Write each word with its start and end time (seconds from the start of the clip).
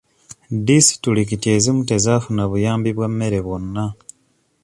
Disitulikiti 0.67 1.47
ezimu 1.55 1.81
tezafuna 1.89 2.43
buyambi 2.51 2.89
bwa 2.97 3.07
mmere 3.11 3.39
bwonna. 3.45 3.85